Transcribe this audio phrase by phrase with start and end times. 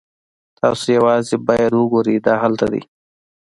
[0.59, 2.81] تاسو یوازې باید وګورئ دا هلته دی